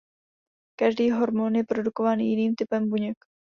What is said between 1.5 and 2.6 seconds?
je produkován jiným